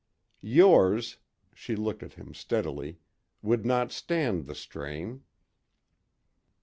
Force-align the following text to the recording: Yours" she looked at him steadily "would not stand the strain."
Yours" 0.41 1.17
she 1.53 1.75
looked 1.75 2.01
at 2.01 2.13
him 2.15 2.33
steadily 2.33 2.97
"would 3.43 3.67
not 3.67 3.91
stand 3.91 4.47
the 4.47 4.55
strain." 4.55 5.21